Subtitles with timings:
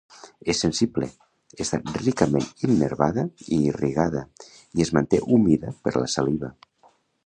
[0.53, 1.09] És sensible,
[1.65, 4.27] està ricament innervada i irrigada,
[4.81, 6.57] i es manté humida per la saliva.